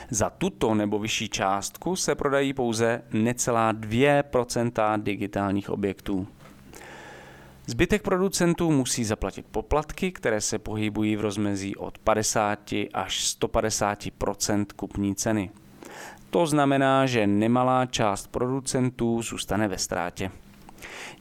Za 0.09 0.29
tuto 0.29 0.75
nebo 0.75 0.99
vyšší 0.99 1.29
částku 1.29 1.95
se 1.95 2.15
prodají 2.15 2.53
pouze 2.53 3.01
necelá 3.13 3.73
2% 3.73 5.03
digitálních 5.03 5.69
objektů. 5.69 6.27
Zbytek 7.65 8.01
producentů 8.01 8.71
musí 8.71 9.03
zaplatit 9.03 9.45
poplatky, 9.51 10.11
které 10.11 10.41
se 10.41 10.59
pohybují 10.59 11.15
v 11.15 11.21
rozmezí 11.21 11.75
od 11.75 11.97
50 11.97 12.73
až 12.93 13.37
150% 13.41 14.65
kupní 14.75 15.15
ceny. 15.15 15.49
To 16.29 16.45
znamená, 16.45 17.05
že 17.05 17.27
nemalá 17.27 17.85
část 17.85 18.27
producentů 18.27 19.21
zůstane 19.21 19.67
ve 19.67 19.77
ztrátě. 19.77 20.31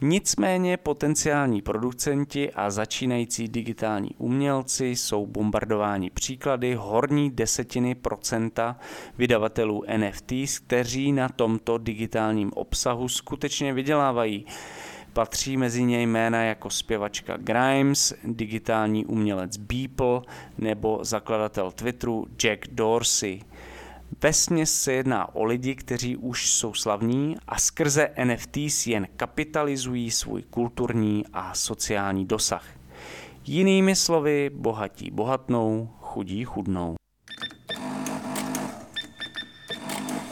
Nicméně 0.00 0.76
potenciální 0.76 1.62
producenti 1.62 2.52
a 2.52 2.70
začínající 2.70 3.48
digitální 3.48 4.10
umělci 4.18 4.86
jsou 4.86 5.26
bombardováni 5.26 6.10
příklady 6.10 6.74
horní 6.74 7.30
desetiny 7.30 7.94
procenta 7.94 8.76
vydavatelů 9.18 9.84
NFTs, 9.96 10.58
kteří 10.58 11.12
na 11.12 11.28
tomto 11.28 11.78
digitálním 11.78 12.52
obsahu 12.54 13.08
skutečně 13.08 13.72
vydělávají. 13.72 14.46
Patří 15.12 15.56
mezi 15.56 15.82
ně 15.82 16.02
jména 16.02 16.42
jako 16.42 16.70
zpěvačka 16.70 17.36
Grimes, 17.36 18.14
digitální 18.24 19.06
umělec 19.06 19.56
Beeple 19.56 20.20
nebo 20.58 20.98
zakladatel 21.02 21.70
Twitteru 21.70 22.26
Jack 22.36 22.68
Dorsey. 22.68 23.40
Vesměs 24.22 24.82
se 24.82 24.92
jedná 24.92 25.34
o 25.34 25.44
lidi, 25.44 25.74
kteří 25.74 26.16
už 26.16 26.50
jsou 26.50 26.74
slavní 26.74 27.36
a 27.48 27.58
skrze 27.58 28.08
NFTs 28.24 28.86
jen 28.86 29.08
kapitalizují 29.16 30.10
svůj 30.10 30.42
kulturní 30.42 31.24
a 31.32 31.54
sociální 31.54 32.26
dosah. 32.26 32.64
Jinými 33.46 33.96
slovy, 33.96 34.50
bohatí 34.54 35.10
bohatnou, 35.10 35.90
chudí 36.00 36.44
chudnou. 36.44 36.94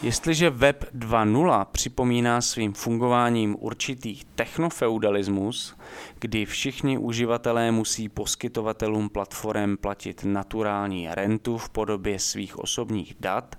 Jestliže 0.03 0.51
Web 0.51 0.85
2.0 0.95 1.65
připomíná 1.65 2.41
svým 2.41 2.73
fungováním 2.73 3.57
určitý 3.59 4.21
technofeudalismus, 4.35 5.77
kdy 6.19 6.45
všichni 6.45 6.99
uživatelé 6.99 7.71
musí 7.71 8.09
poskytovatelům 8.09 9.09
platform 9.09 9.77
platit 9.77 10.25
naturální 10.25 11.09
rentu 11.11 11.59
v 11.59 11.71
podobě 11.71 12.19
svých 12.19 12.59
osobních 12.59 13.15
dat, 13.21 13.57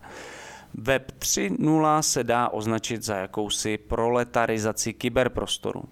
Web 0.73 1.11
3.0 1.19 1.99
se 1.99 2.23
dá 2.23 2.49
označit 2.49 3.03
za 3.03 3.15
jakousi 3.15 3.77
proletarizaci 3.77 4.93
kyberprostoru. 4.93 5.83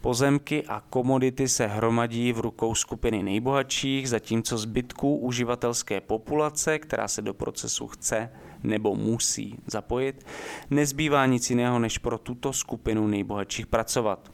Pozemky 0.00 0.64
a 0.66 0.82
komodity 0.90 1.48
se 1.48 1.66
hromadí 1.66 2.32
v 2.32 2.40
rukou 2.40 2.74
skupiny 2.74 3.22
nejbohatších, 3.22 4.08
zatímco 4.08 4.58
zbytků 4.58 5.16
uživatelské 5.16 6.00
populace, 6.00 6.78
která 6.78 7.08
se 7.08 7.22
do 7.22 7.34
procesu 7.34 7.86
chce 7.86 8.30
nebo 8.62 8.94
musí 8.94 9.58
zapojit, 9.66 10.26
nezbývá 10.70 11.26
nic 11.26 11.50
jiného, 11.50 11.78
než 11.78 11.98
pro 11.98 12.18
tuto 12.18 12.52
skupinu 12.52 13.06
nejbohatších 13.06 13.66
pracovat. 13.66 14.32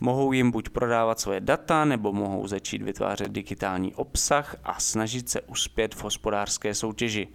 Mohou 0.00 0.32
jim 0.32 0.50
buď 0.50 0.68
prodávat 0.68 1.20
svoje 1.20 1.40
data, 1.40 1.84
nebo 1.84 2.12
mohou 2.12 2.46
začít 2.46 2.82
vytvářet 2.82 3.32
digitální 3.32 3.94
obsah 3.94 4.56
a 4.64 4.80
snažit 4.80 5.28
se 5.28 5.40
uspět 5.40 5.94
v 5.94 6.02
hospodářské 6.02 6.74
soutěži. 6.74 7.28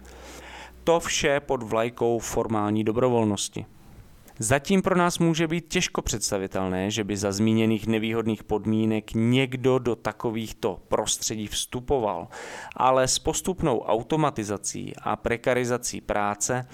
To 0.84 1.00
vše 1.00 1.40
pod 1.40 1.62
vlajkou 1.62 2.18
formální 2.18 2.84
dobrovolnosti. 2.84 3.66
Zatím 4.38 4.82
pro 4.82 4.96
nás 4.96 5.18
může 5.18 5.48
být 5.48 5.68
těžko 5.68 6.02
představitelné, 6.02 6.90
že 6.90 7.04
by 7.04 7.16
za 7.16 7.32
zmíněných 7.32 7.86
nevýhodných 7.86 8.44
podmínek 8.44 9.14
někdo 9.14 9.78
do 9.78 9.96
takovýchto 9.96 10.80
prostředí 10.88 11.46
vstupoval, 11.46 12.28
ale 12.76 13.08
s 13.08 13.18
postupnou 13.18 13.80
automatizací 13.80 14.92
a 15.02 15.16
prekarizací 15.16 16.00
práce 16.00 16.68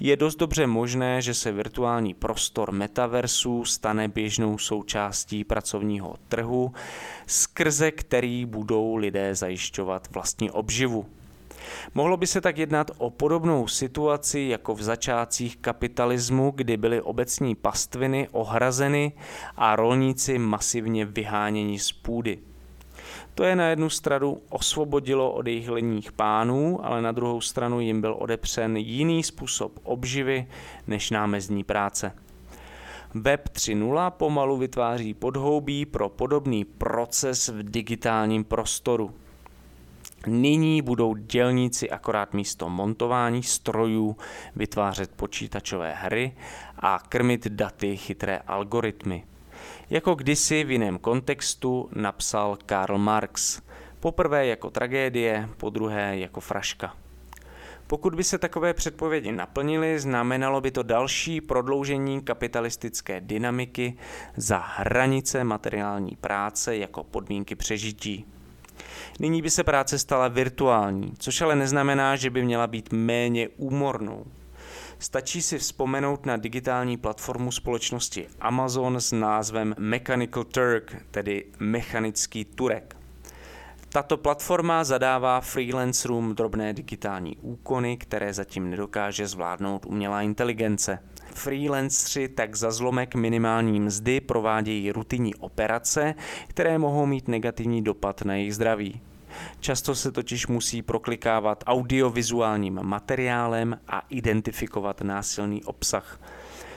je 0.00 0.16
dost 0.16 0.36
dobře 0.36 0.66
možné, 0.66 1.22
že 1.22 1.34
se 1.34 1.52
virtuální 1.52 2.14
prostor 2.14 2.72
metaversu 2.72 3.64
stane 3.64 4.08
běžnou 4.08 4.58
součástí 4.58 5.44
pracovního 5.44 6.16
trhu, 6.28 6.72
skrze 7.26 7.90
který 7.90 8.44
budou 8.44 8.96
lidé 8.96 9.34
zajišťovat 9.34 10.08
vlastní 10.10 10.50
obživu. 10.50 11.06
Mohlo 11.94 12.16
by 12.16 12.26
se 12.26 12.40
tak 12.40 12.58
jednat 12.58 12.90
o 12.98 13.10
podobnou 13.10 13.66
situaci 13.66 14.40
jako 14.40 14.74
v 14.74 14.82
začátcích 14.82 15.56
kapitalismu, 15.56 16.52
kdy 16.54 16.76
byly 16.76 17.00
obecní 17.00 17.54
pastviny 17.54 18.28
ohrazeny 18.32 19.12
a 19.56 19.76
rolníci 19.76 20.38
masivně 20.38 21.04
vyháněni 21.04 21.78
z 21.78 21.92
půdy. 21.92 22.38
To 23.34 23.44
je 23.44 23.56
na 23.56 23.68
jednu 23.68 23.90
stranu 23.90 24.40
osvobodilo 24.48 25.32
od 25.32 25.46
jejich 25.46 25.68
lenních 25.68 26.12
pánů, 26.12 26.86
ale 26.86 27.02
na 27.02 27.12
druhou 27.12 27.40
stranu 27.40 27.80
jim 27.80 28.00
byl 28.00 28.16
odepřen 28.18 28.76
jiný 28.76 29.22
způsob 29.22 29.78
obživy 29.82 30.46
než 30.86 31.10
námezní 31.10 31.64
práce. 31.64 32.12
Web 33.14 33.48
3.0 33.48 34.10
pomalu 34.10 34.56
vytváří 34.56 35.14
podhoubí 35.14 35.86
pro 35.86 36.08
podobný 36.08 36.64
proces 36.64 37.48
v 37.48 37.62
digitálním 37.62 38.44
prostoru. 38.44 39.14
Nyní 40.28 40.82
budou 40.82 41.14
dělníci 41.14 41.90
akorát 41.90 42.34
místo 42.34 42.68
montování 42.68 43.42
strojů 43.42 44.16
vytvářet 44.56 45.10
počítačové 45.16 45.94
hry 45.94 46.36
a 46.78 46.98
krmit 47.08 47.46
daty 47.46 47.96
chytré 47.96 48.38
algoritmy. 48.46 49.24
Jako 49.90 50.14
kdysi 50.14 50.64
v 50.64 50.70
jiném 50.70 50.98
kontextu 50.98 51.88
napsal 51.94 52.58
Karl 52.66 52.98
Marx. 52.98 53.62
Poprvé 54.00 54.46
jako 54.46 54.70
tragédie, 54.70 55.48
po 55.56 55.70
druhé 55.70 56.18
jako 56.18 56.40
fraška. 56.40 56.96
Pokud 57.86 58.14
by 58.14 58.24
se 58.24 58.38
takové 58.38 58.74
předpovědi 58.74 59.32
naplnily, 59.32 60.00
znamenalo 60.00 60.60
by 60.60 60.70
to 60.70 60.82
další 60.82 61.40
prodloužení 61.40 62.20
kapitalistické 62.20 63.20
dynamiky 63.20 63.96
za 64.36 64.58
hranice 64.58 65.44
materiální 65.44 66.16
práce 66.20 66.76
jako 66.76 67.04
podmínky 67.04 67.54
přežití. 67.54 68.37
Nyní 69.20 69.42
by 69.42 69.50
se 69.50 69.64
práce 69.64 69.98
stala 69.98 70.28
virtuální, 70.28 71.12
což 71.18 71.40
ale 71.40 71.56
neznamená, 71.56 72.16
že 72.16 72.30
by 72.30 72.42
měla 72.42 72.66
být 72.66 72.92
méně 72.92 73.48
úmornou. 73.48 74.24
Stačí 74.98 75.42
si 75.42 75.58
vzpomenout 75.58 76.26
na 76.26 76.36
digitální 76.36 76.96
platformu 76.96 77.52
společnosti 77.52 78.26
Amazon 78.40 79.00
s 79.00 79.12
názvem 79.12 79.74
Mechanical 79.78 80.44
Turk, 80.44 80.96
tedy 81.10 81.44
mechanický 81.58 82.44
Turek. 82.44 82.96
Tato 83.88 84.16
platforma 84.16 84.84
zadává 84.84 85.40
freelancerům 85.40 86.34
drobné 86.34 86.72
digitální 86.74 87.36
úkony, 87.36 87.96
které 87.96 88.34
zatím 88.34 88.70
nedokáže 88.70 89.26
zvládnout 89.26 89.86
umělá 89.86 90.22
inteligence. 90.22 90.98
Freelancři 91.38 92.28
tak 92.28 92.56
za 92.56 92.70
zlomek 92.70 93.14
minimální 93.14 93.80
mzdy 93.80 94.20
provádějí 94.20 94.92
rutinní 94.92 95.34
operace, 95.34 96.14
které 96.48 96.78
mohou 96.78 97.06
mít 97.06 97.28
negativní 97.28 97.82
dopad 97.84 98.22
na 98.22 98.34
jejich 98.34 98.54
zdraví. 98.54 99.00
Často 99.60 99.94
se 99.94 100.12
totiž 100.12 100.46
musí 100.46 100.82
proklikávat 100.82 101.64
audiovizuálním 101.66 102.82
materiálem 102.82 103.80
a 103.88 104.02
identifikovat 104.08 105.00
násilný 105.00 105.64
obsah. 105.64 106.20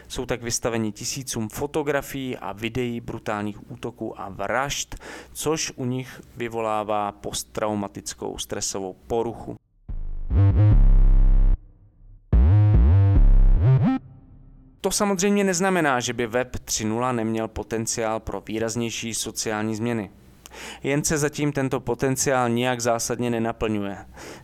Jsou 0.08 0.26
tak 0.26 0.43
vystaveni 0.43 0.91
tisícům 0.91 1.50
fotografií 1.50 2.38
a 2.38 2.52
videí 2.52 3.02
brutálních 3.02 3.71
útoků 3.71 4.21
a 4.21 4.30
vražd, 4.30 4.95
což 5.34 5.74
u 5.76 5.86
nich 5.86 6.21
vyvolává 6.38 7.12
posttraumatickou 7.12 8.38
stresovou 8.38 8.95
poruchu. 9.08 9.56
To 14.82 14.91
samozřejmě 14.91 15.44
neznamená, 15.44 16.00
že 16.00 16.13
by 16.13 16.28
Web 16.28 16.56
3.0 16.56 17.15
neměl 17.15 17.48
potenciál 17.48 18.20
pro 18.20 18.41
výraznější 18.41 19.13
sociální 19.13 19.76
změny. 19.76 20.12
Jen 20.84 21.04
se 21.04 21.17
zatím 21.17 21.52
tento 21.52 21.80
potenciál 21.80 22.50
nijak 22.50 22.80
zásadně 22.80 23.30
nenaplňuje. 23.30 23.98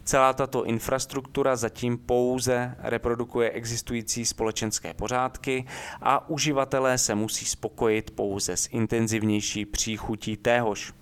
Celá 0.04 0.34
tato 0.34 0.66
infrastruktura 0.66 1.56
zatím 1.56 1.98
pouze 1.98 2.76
reprodukuje 2.80 3.52
existující 3.52 4.26
společenské 4.26 4.94
pořádky 4.94 5.66
a 6.02 6.30
uživatelé 6.30 6.98
se 6.98 7.16
musí 7.16 7.46
spokojit 7.46 8.12
pouze 8.12 8.58
s 8.58 8.70
intenzivnější 8.72 9.66
příchutí 9.66 10.38
téhož. 10.38 10.94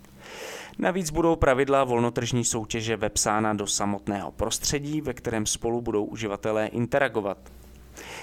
Navíc 0.78 1.10
budou 1.10 1.36
pravidla 1.36 1.84
volnotržní 1.84 2.44
soutěže 2.44 2.96
vepsána 2.96 3.54
do 3.54 3.66
samotného 3.66 4.32
prostředí, 4.32 5.00
ve 5.00 5.14
kterém 5.14 5.46
spolu 5.46 5.80
budou 5.80 6.04
uživatelé 6.04 6.66
interagovat. 6.66 7.38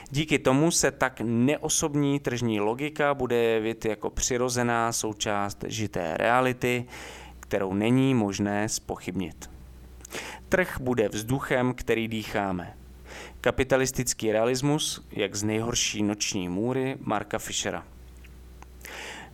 Díky 0.10 0.40
tomu 0.40 0.72
se 0.72 0.92
tak 0.92 1.22
neosobní 1.24 2.20
tržní 2.20 2.60
logika 2.60 3.14
bude 3.14 3.36
jevit 3.36 3.86
jako 3.86 4.10
přirozená 4.10 4.92
součást 4.92 5.64
žité 5.68 6.18
reality, 6.18 6.86
kterou 7.40 7.74
není 7.74 8.14
možné 8.14 8.70
spochybnit. 8.70 9.50
Trh 10.50 10.78
bude 10.82 11.10
vzduchem, 11.10 11.74
který 11.74 12.08
dýcháme. 12.08 12.78
Kapitalistický 13.42 14.32
realismus, 14.32 15.08
jak 15.12 15.36
z 15.36 15.44
nejhorší 15.44 16.04
noční 16.04 16.50
můry 16.50 16.98
Marka 17.00 17.40
Fischera. 17.40 17.93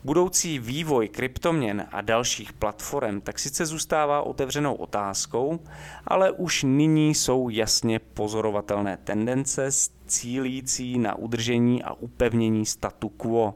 Budoucí 0.04 0.60
vývoj 0.60 1.08
kryptoměn 1.08 1.88
a 1.92 2.02
dalších 2.02 2.54
platform 2.54 3.22
tak 3.22 3.40
sice 3.40 3.66
zůstává 3.66 4.22
otevřenou 4.22 4.76
otázkou, 4.76 5.60
ale 6.08 6.32
už 6.32 6.64
nyní 6.64 7.16
jsou 7.16 7.50
jasně 7.50 8.00
pozorovatelné 8.00 8.98
tendence 9.04 9.70
cílící 10.06 11.00
na 11.00 11.16
udržení 11.16 11.84
a 11.84 11.94
upevnění 11.94 12.66
statu 12.66 13.10
quo. 13.10 13.54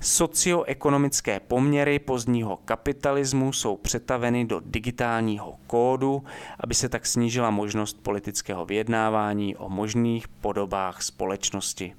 Socioekonomické 0.00 1.40
poměry 1.40 1.98
pozdního 1.98 2.56
kapitalismu 2.56 3.52
jsou 3.52 3.76
přetaveny 3.76 4.44
do 4.44 4.60
digitálního 4.64 5.56
kódu, 5.66 6.22
aby 6.60 6.74
se 6.74 6.88
tak 6.88 7.06
snížila 7.06 7.50
možnost 7.50 8.02
politického 8.02 8.64
vyjednávání 8.66 9.56
o 9.56 9.68
možných 9.68 10.28
podobách 10.28 11.02
společnosti. 11.02 11.94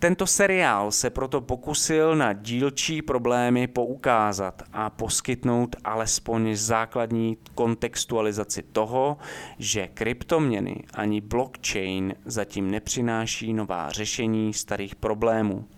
Tento 0.00 0.26
seriál 0.26 0.92
se 0.92 1.10
proto 1.10 1.40
pokusil 1.40 2.16
na 2.16 2.32
dílčí 2.32 3.02
problémy 3.02 3.66
poukázat 3.66 4.62
a 4.72 4.90
poskytnout 4.90 5.76
alespoň 5.84 6.56
základní 6.56 7.36
kontextualizaci 7.54 8.62
toho, 8.62 9.16
že 9.58 9.88
kryptoměny 9.88 10.84
ani 10.94 11.20
blockchain 11.20 12.14
zatím 12.24 12.70
nepřináší 12.70 13.52
nová 13.52 13.90
řešení 13.90 14.54
starých 14.54 14.94
problémů. 14.94 15.68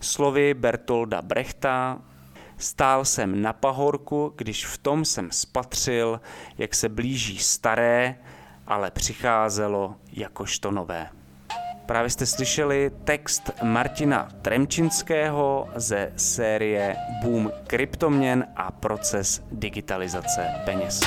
Slovy 0.00 0.54
Bertolda 0.54 1.22
Brechta, 1.22 1.98
stál 2.58 3.04
jsem 3.04 3.42
na 3.42 3.52
pahorku, 3.52 4.32
když 4.36 4.66
v 4.66 4.78
tom 4.78 5.04
jsem 5.04 5.30
spatřil, 5.30 6.20
jak 6.58 6.74
se 6.74 6.88
blíží 6.88 7.38
staré, 7.38 8.18
ale 8.66 8.90
přicházelo 8.90 9.94
jakožto 10.12 10.70
nové. 10.70 11.15
Právě 11.86 12.10
jste 12.10 12.26
slyšeli 12.26 12.90
text 13.04 13.50
Martina 13.62 14.28
Tremčinského 14.42 15.68
ze 15.76 16.12
série 16.16 16.96
Boom 17.22 17.50
kryptoměn 17.66 18.46
a 18.56 18.70
proces 18.70 19.42
digitalizace 19.52 20.46
peněz. 20.64 21.00